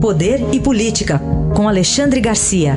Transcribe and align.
Poder 0.00 0.38
e 0.54 0.62
Política, 0.62 1.18
com 1.56 1.68
Alexandre 1.68 2.20
Garcia. 2.20 2.74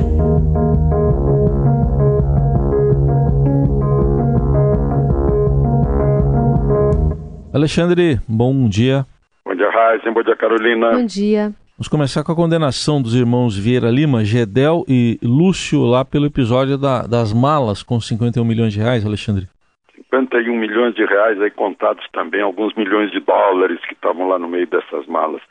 Alexandre, 7.53 8.17
bom 8.27 8.67
dia. 8.67 9.05
Bom 9.45 9.53
dia, 9.53 9.69
Raíssa. 9.69 10.11
Bom 10.11 10.23
dia, 10.23 10.35
Carolina. 10.35 10.93
Bom 10.93 11.05
dia. 11.05 11.53
Vamos 11.77 11.87
começar 11.87 12.23
com 12.23 12.31
a 12.31 12.35
condenação 12.35 12.99
dos 12.99 13.13
irmãos 13.13 13.55
Vieira 13.55 13.91
Lima, 13.91 14.25
Gedel 14.25 14.83
e 14.87 15.19
Lúcio 15.21 15.83
lá 15.83 16.03
pelo 16.03 16.25
episódio 16.25 16.75
da, 16.75 17.03
das 17.03 17.31
malas 17.31 17.83
com 17.83 17.99
51 17.99 18.43
milhões 18.43 18.73
de 18.73 18.79
reais, 18.79 19.05
Alexandre. 19.05 19.47
51 19.95 20.57
milhões 20.57 20.95
de 20.95 21.05
reais 21.05 21.39
aí 21.39 21.51
contados 21.51 22.03
também, 22.11 22.41
alguns 22.41 22.73
milhões 22.73 23.11
de 23.11 23.19
dólares 23.19 23.79
que 23.87 23.93
estavam 23.93 24.27
lá 24.27 24.39
no 24.39 24.47
meio 24.47 24.65
dessas 24.65 25.05
malas. 25.05 25.41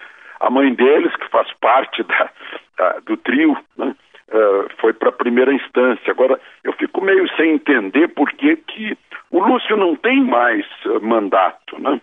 A 0.41 0.51
mãe 0.51 0.73
deles, 0.75 1.15
que 1.17 1.29
faz 1.29 1.53
parte 1.61 2.03
da, 2.03 2.31
da, 2.79 2.99
do 3.01 3.17
trio, 3.19 3.57
né, 3.77 3.95
uh, 4.33 4.69
foi 4.79 4.93
para 4.93 5.11
a 5.11 5.13
primeira 5.13 5.53
instância. 5.53 6.11
Agora, 6.11 6.41
eu 6.65 6.73
fico 6.73 7.05
meio 7.05 7.29
sem 7.37 7.53
entender 7.53 8.09
por 8.09 8.31
que, 8.33 8.57
que 8.57 8.97
o 9.31 9.39
Lúcio 9.39 9.77
não 9.77 9.95
tem 9.95 10.23
mais 10.25 10.67
uh, 10.87 11.01
mandato, 11.01 11.81
né? 11.81 12.01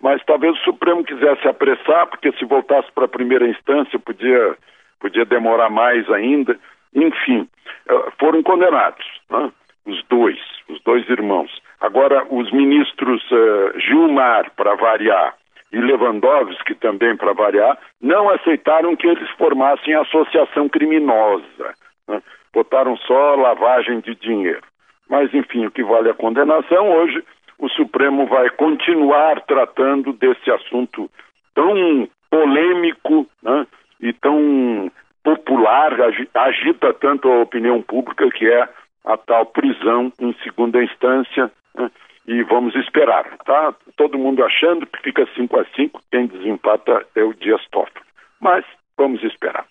mas 0.00 0.22
talvez 0.24 0.54
o 0.54 0.64
Supremo 0.64 1.04
quisesse 1.04 1.46
apressar, 1.48 2.06
porque 2.06 2.32
se 2.32 2.44
voltasse 2.44 2.90
para 2.92 3.06
a 3.06 3.08
primeira 3.08 3.48
instância 3.48 3.98
podia, 3.98 4.56
podia 5.00 5.24
demorar 5.24 5.70
mais 5.70 6.08
ainda. 6.10 6.58
Enfim, 6.94 7.48
eh, 7.88 8.12
foram 8.18 8.42
condenados, 8.42 9.04
né? 9.28 9.50
os 9.86 10.02
dois, 10.04 10.38
os 10.68 10.80
dois 10.82 11.08
irmãos. 11.08 11.50
Agora, 11.80 12.26
os 12.30 12.50
ministros 12.52 13.22
uh, 13.30 13.78
Gilmar, 13.78 14.50
para 14.56 14.74
variar, 14.74 15.34
e 15.72 15.78
Lewandowski, 15.78 16.74
também 16.74 17.16
para 17.16 17.32
variar, 17.32 17.78
não 18.00 18.30
aceitaram 18.30 18.96
que 18.96 19.06
eles 19.06 19.28
formassem 19.32 19.94
associação 19.94 20.68
criminosa. 20.68 21.74
Né? 22.08 22.22
Botaram 22.52 22.96
só 22.96 23.34
lavagem 23.34 24.00
de 24.00 24.14
dinheiro. 24.14 24.62
Mas, 25.08 25.32
enfim, 25.32 25.66
o 25.66 25.70
que 25.70 25.82
vale 25.82 26.10
a 26.10 26.14
condenação 26.14 26.90
hoje 26.90 27.22
o 27.58 27.68
Supremo 27.70 28.26
vai 28.26 28.48
continuar 28.50 29.40
tratando 29.42 30.12
desse 30.12 30.50
assunto 30.50 31.10
tão 31.54 32.08
polêmico 32.30 33.26
né, 33.42 33.66
e 34.00 34.12
tão 34.12 34.90
popular, 35.24 35.92
agita 36.34 36.94
tanto 36.94 37.28
a 37.28 37.42
opinião 37.42 37.82
pública, 37.82 38.30
que 38.30 38.48
é 38.48 38.68
a 39.04 39.16
tal 39.16 39.46
prisão 39.46 40.12
em 40.20 40.32
segunda 40.44 40.82
instância. 40.82 41.50
Né, 41.74 41.90
e 42.28 42.42
vamos 42.42 42.76
esperar. 42.76 43.24
Tá 43.38 43.74
todo 43.96 44.18
mundo 44.18 44.44
achando 44.44 44.86
que 44.86 45.00
fica 45.00 45.26
5 45.34 45.58
a 45.58 45.64
5 45.74 46.02
quem 46.12 46.26
desempata 46.26 47.04
é 47.16 47.24
o 47.24 47.32
Dias 47.32 47.66
Toffoli. 47.70 48.04
Mas 48.38 48.64
vamos 48.98 49.24
esperar. 49.24 49.64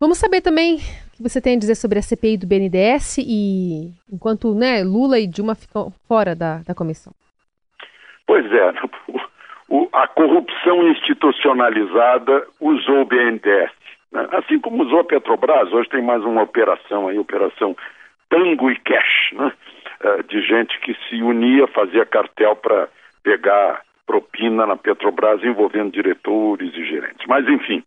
Vamos 0.00 0.18
saber 0.18 0.40
também 0.40 0.78
que 1.14 1.22
você 1.22 1.40
tem 1.40 1.54
a 1.54 1.58
dizer 1.58 1.76
sobre 1.76 2.00
a 2.00 2.02
CPI 2.02 2.38
do 2.38 2.46
BNDES 2.48 3.18
e 3.18 3.92
enquanto 4.12 4.52
né, 4.52 4.82
Lula 4.82 5.20
e 5.20 5.28
Dilma 5.28 5.54
ficam 5.54 5.92
fora 6.08 6.34
da, 6.34 6.58
da 6.66 6.74
comissão? 6.74 7.12
Pois 8.26 8.44
é, 8.52 8.72
o, 9.68 9.88
a 9.92 10.08
corrupção 10.08 10.88
institucionalizada 10.88 12.48
usou 12.60 13.02
o 13.02 13.04
BNDES, 13.04 13.70
né? 14.10 14.26
assim 14.32 14.58
como 14.58 14.82
usou 14.82 15.00
a 15.00 15.04
Petrobras, 15.04 15.72
hoje 15.72 15.88
tem 15.88 16.02
mais 16.02 16.24
uma 16.24 16.42
operação 16.42 17.06
aí, 17.06 17.16
operação 17.16 17.76
Tango 18.28 18.72
e 18.72 18.76
Cash, 18.80 19.32
né? 19.34 19.52
É, 20.02 20.22
de 20.24 20.42
gente 20.42 20.80
que 20.80 20.96
se 21.08 21.22
unia, 21.22 21.66
fazia 21.68 22.04
cartel 22.04 22.56
para 22.56 22.88
pegar 23.22 23.82
propina 24.04 24.66
na 24.66 24.76
Petrobras 24.76 25.44
envolvendo 25.44 25.92
diretores 25.92 26.74
e 26.74 26.84
gerentes. 26.84 27.24
Mas, 27.28 27.46
enfim, 27.46 27.84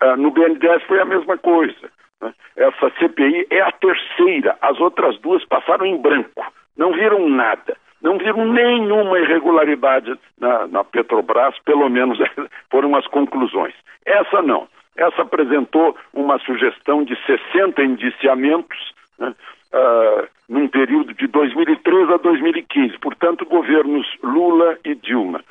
é, 0.00 0.16
no 0.16 0.30
BNDES 0.30 0.82
foi 0.84 0.98
a 0.98 1.04
mesma 1.04 1.36
coisa. 1.36 1.90
Né? 2.22 2.32
Essa 2.56 2.90
CPI 2.98 3.48
é 3.50 3.60
a 3.60 3.70
terceira, 3.70 4.56
as 4.62 4.80
outras 4.80 5.18
duas 5.18 5.44
passaram 5.44 5.84
em 5.84 6.00
branco, 6.00 6.42
não 6.74 6.92
viram 6.92 7.28
nada, 7.28 7.76
não 8.00 8.16
viram 8.16 8.46
nenhuma 8.46 9.18
irregularidade 9.18 10.18
na, 10.40 10.66
na 10.68 10.84
Petrobras, 10.84 11.54
pelo 11.66 11.90
menos 11.90 12.18
foram 12.70 12.96
as 12.96 13.06
conclusões. 13.08 13.74
Essa 14.06 14.40
não. 14.40 14.66
Essa 14.96 15.20
apresentou 15.20 15.94
uma 16.14 16.38
sugestão 16.38 17.04
de 17.04 17.14
60 17.26 17.82
indiciamentos 17.84 18.94
né, 19.18 19.34
uh, 19.74 20.37
num 20.48 20.66
período 20.66 21.12
de 21.14 21.26
2013 21.26 22.12
a 22.12 22.16
2015, 22.16 22.98
portanto, 22.98 23.44
governos 23.44 24.06
Lula 24.22 24.78
e 24.84 24.94
Dilma. 24.94 25.44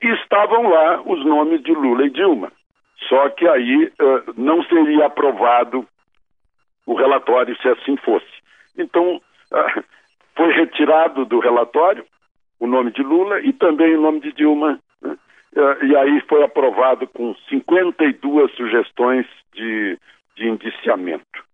E 0.00 0.06
estavam 0.08 0.68
lá 0.68 1.02
os 1.02 1.24
nomes 1.24 1.62
de 1.62 1.72
Lula 1.72 2.06
e 2.06 2.10
Dilma. 2.10 2.52
Só 3.08 3.28
que 3.30 3.46
aí 3.46 3.86
uh, 3.86 4.34
não 4.36 4.62
seria 4.64 5.06
aprovado 5.06 5.86
o 6.86 6.94
relatório 6.94 7.56
se 7.60 7.68
assim 7.68 7.96
fosse. 7.96 8.26
Então, 8.78 9.20
ah, 9.52 9.82
foi 10.36 10.52
retirado 10.52 11.24
do 11.24 11.40
relatório 11.40 12.04
o 12.60 12.66
nome 12.66 12.92
de 12.92 13.02
Lula 13.02 13.40
e 13.40 13.52
também 13.52 13.96
o 13.96 14.00
nome 14.00 14.20
de 14.20 14.32
Dilma. 14.32 14.78
Né? 15.02 15.16
Ah, 15.56 15.84
e 15.84 15.96
aí 15.96 16.20
foi 16.28 16.44
aprovado 16.44 17.06
com 17.08 17.34
52 17.48 18.52
sugestões 18.54 19.26
de, 19.52 19.98
de 20.36 20.48
indiciamento. 20.48 21.45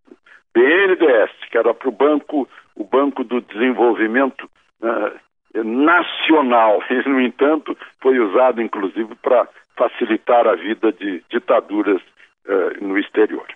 BNDES, 0.55 1.31
que 1.51 1.59
era 1.59 1.73
para 1.75 1.89
o 1.89 1.93
banco, 1.93 2.49
o 2.77 2.85
Banco 2.85 3.25
do 3.25 3.41
Desenvolvimento 3.41 4.49
uh, 4.81 5.65
Nacional, 5.65 6.83
e, 6.91 7.09
no 7.09 7.21
entanto, 7.21 7.77
foi 8.01 8.19
usado 8.19 8.63
inclusive 8.63 9.15
para 9.17 9.49
facilitar 9.77 10.47
a 10.47 10.55
vida 10.55 10.93
de 10.93 11.23
ditaduras 11.31 12.01
uh, 12.47 12.85
no 12.85 12.99
exterior. 12.99 13.47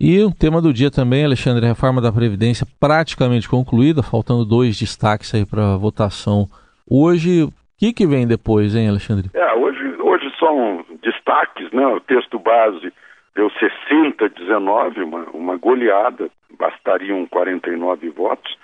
E 0.00 0.22
o 0.22 0.30
tema 0.30 0.62
do 0.62 0.72
dia 0.72 0.92
também, 0.92 1.24
Alexandre, 1.24 1.64
a 1.64 1.68
reforma 1.68 2.00
da 2.00 2.12
Previdência 2.12 2.64
praticamente 2.78 3.48
concluída, 3.48 4.00
faltando 4.00 4.44
dois 4.44 4.78
destaques 4.78 5.34
aí 5.34 5.44
para 5.44 5.76
votação 5.76 6.46
hoje. 6.88 7.42
O 7.42 7.52
que, 7.76 7.92
que 7.92 8.06
vem 8.06 8.26
depois, 8.26 8.76
hein, 8.76 8.88
Alexandre? 8.88 9.28
É, 9.34 9.54
hoje, 9.54 9.84
hoje 10.00 10.32
são 10.38 10.84
destaques, 11.02 11.72
né? 11.72 11.84
O 11.88 12.00
texto 12.00 12.38
base 12.38 12.92
deu 13.38 13.48
60 13.50 14.28
19, 14.30 15.04
uma, 15.04 15.24
uma 15.32 15.56
goleada, 15.56 16.28
bastariam 16.58 17.24
49 17.26 18.10
votos. 18.10 18.58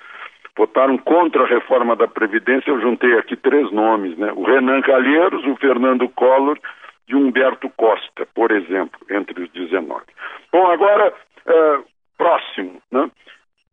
Votaram 0.56 0.98
contra 0.98 1.44
a 1.44 1.46
reforma 1.46 1.94
da 1.94 2.08
Previdência, 2.08 2.70
eu 2.70 2.80
juntei 2.80 3.16
aqui 3.16 3.36
três 3.36 3.70
nomes, 3.70 4.18
né? 4.18 4.32
O 4.34 4.42
Renan 4.42 4.82
Calheiros, 4.82 5.46
o 5.46 5.54
Fernando 5.56 6.08
Collor 6.08 6.58
e 7.08 7.14
Humberto 7.14 7.70
Costa, 7.76 8.26
por 8.34 8.50
exemplo, 8.50 8.98
entre 9.10 9.44
os 9.44 9.52
19. 9.52 10.02
Bom, 10.50 10.66
agora, 10.66 11.14
é, 11.46 11.78
próximo, 12.18 12.82
né? 12.90 13.08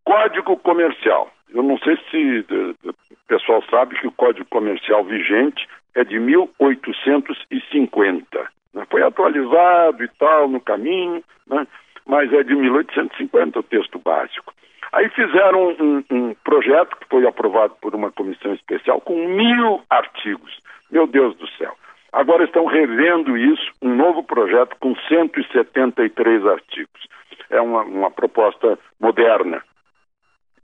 Código 0.04 0.56
Comercial. 0.58 1.32
Eu 1.52 1.64
não 1.64 1.80
sei 1.80 1.98
se 2.12 2.46
o 2.86 2.94
pessoal 3.28 3.64
sabe 3.72 4.00
que 4.00 4.06
o 4.06 4.12
Código 4.12 4.46
Comercial 4.52 5.04
vigente 5.04 5.68
é 5.96 6.04
de 6.04 6.20
1850. 6.20 8.52
Né? 8.74 8.86
Foi 8.90 9.02
atualizado 9.04 10.04
e 10.04 10.08
tal 10.20 10.48
no 10.48 10.60
caminho, 10.60 11.24
né? 11.48 11.68
mas 12.06 12.32
é 12.34 12.44
de 12.44 12.56
1850 12.56 13.60
o 13.60 13.64
texto 13.64 14.00
básico. 14.00 14.54
Aí 14.92 15.08
fizeram 15.10 15.70
um, 15.80 16.04
um, 16.12 16.34
projeto 16.44 16.98
que 16.98 17.08
foi 17.08 17.26
aprovado 17.26 17.76
por 17.82 17.96
uma 17.96 18.12
comissão 18.12 18.54
especial 18.54 19.00
com 19.00 19.16
mil 19.28 19.82
artigos. 19.90 20.60
Meu 20.90 21.08
Deus 21.08 21.36
do 21.38 21.48
céu. 21.52 21.76
Agora 22.12 22.44
estão 22.44 22.66
revendo 22.66 23.38
isso, 23.38 23.72
um 23.82 23.96
novo 23.96 24.22
projeto 24.22 24.76
com 24.82 24.94
173 25.08 26.46
artigos. 26.46 27.08
É 27.50 27.62
uma, 27.62 27.84
uma 27.84 28.12
proposta 28.12 28.78
moderna 29.00 29.64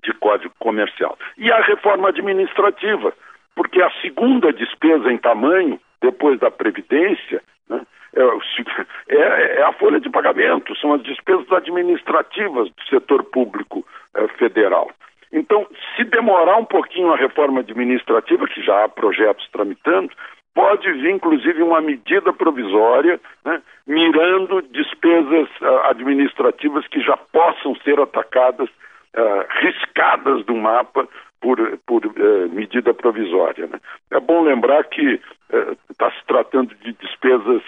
de 0.03 0.13
código 0.13 0.53
comercial. 0.59 1.17
E 1.37 1.49
a 1.49 1.61
reforma 1.61 2.09
administrativa, 2.09 3.13
porque 3.55 3.81
a 3.81 3.91
segunda 4.01 4.51
despesa 4.51 5.09
em 5.11 5.17
tamanho, 5.17 5.79
depois 6.01 6.37
da 6.39 6.51
Previdência, 6.51 7.41
né, 7.69 7.81
é, 8.15 8.21
é, 9.15 9.59
é, 9.59 9.63
a 9.63 9.73
folha 9.73 9.99
de 9.99 10.09
pagamento, 10.09 10.75
são 10.77 10.93
as 10.93 11.03
despesas 11.03 11.51
administrativas 11.51 12.69
do 12.69 12.83
setor 12.89 13.23
público 13.23 13.85
é, 14.15 14.27
federal. 14.29 14.89
Então, 15.31 15.67
se 15.95 16.03
demorar 16.05 16.57
um 16.57 16.65
pouquinho 16.65 17.11
a 17.11 17.17
reforma 17.17 17.59
administrativa, 17.59 18.47
que 18.47 18.61
já 18.61 18.85
há 18.85 18.89
projetos 18.89 19.47
tramitando, 19.51 20.09
pode 20.55 20.91
vir, 20.93 21.11
inclusive, 21.11 21.61
uma 21.61 21.81
medida 21.81 22.33
provisória, 22.33 23.19
né, 23.45 23.61
mirando 23.85 24.61
despesas 24.71 25.47
uh, 25.61 25.89
administrativas 25.89 26.87
que 26.87 26.99
já 27.01 27.15
possam 27.31 27.75
ser 27.83 27.99
atacadas, 27.99 28.67
uh, 28.69 29.45
riscadas 29.61 30.43
do 30.45 30.55
mapa 30.55 31.07
por, 31.41 31.57
por 31.85 32.05
uh, 32.05 32.49
medida 32.49 32.93
provisória. 32.93 33.67
Né? 33.67 33.79
É 34.11 34.19
bom 34.19 34.41
lembrar 34.41 34.83
que 34.85 35.19
está 35.89 36.11
se 36.11 36.25
tratando 36.27 36.75
de 36.75 36.91
despesas 36.93 37.61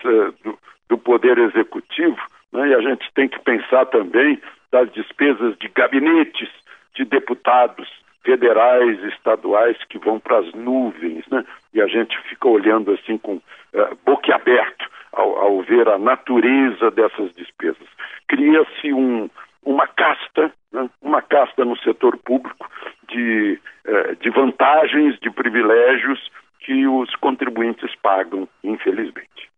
do, 0.44 0.58
do, 0.90 0.98
Poder 0.98 1.38
Executivo, 1.38 2.20
né, 2.52 2.68
e 2.68 2.76
a 2.76 2.82
gente 2.82 3.10
tem 3.14 3.30
que 3.30 3.40
pensar 3.40 3.86
também 3.86 4.38
das 4.70 4.92
despesas 4.92 5.58
de 5.58 5.70
gabinetes 5.70 6.50
de 6.94 7.06
deputados, 7.06 7.88
federais, 8.24 9.02
estaduais 9.06 9.78
que 9.90 9.98
vão 9.98 10.20
para 10.20 10.40
as 10.40 10.54
nuvens, 10.54 11.26
né? 11.32 11.46
E 11.74 11.82
a 11.82 11.88
gente 11.88 12.18
fica 12.24 12.48
olhando 12.48 12.92
assim 12.92 13.18
com 13.18 13.36
uh, 13.36 13.98
boquiaberto 14.06 14.86
ao, 15.14 15.38
ao 15.38 15.62
ver 15.62 15.88
a 15.88 15.98
natureza 15.98 16.92
dessas 16.92 17.34
despesas. 17.34 17.88
Cria-se 18.28 18.94
um, 18.94 19.30
uma 19.64 19.88
casta, 19.88 20.52
né, 20.72 20.90
uma 21.02 21.22
casta 21.22 21.66
no 21.66 21.78
setor 21.80 22.18
público 22.18 22.70
de, 23.10 23.60
eh, 23.86 24.16
de 24.22 24.30
vantagens, 24.30 25.20
de 25.20 25.30
privilégios 25.30 26.20
que 26.60 26.88
os 26.88 27.14
contribuintes 27.16 27.94
pagam, 28.02 28.48
infelizmente. 28.64 29.50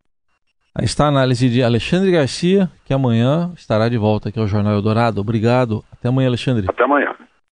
Aí 0.73 0.85
está 0.85 1.05
a 1.05 1.09
análise 1.09 1.49
de 1.49 1.61
Alexandre 1.61 2.11
Garcia, 2.11 2.69
que 2.85 2.93
amanhã 2.93 3.51
estará 3.57 3.89
de 3.89 3.97
volta 3.97 4.29
aqui 4.29 4.39
ao 4.39 4.47
Jornal 4.47 4.73
Eldorado. 4.73 5.19
Obrigado. 5.19 5.83
Até 5.91 6.07
amanhã, 6.07 6.29
Alexandre. 6.29 6.65
Até 6.69 6.83
amanhã. 6.83 7.13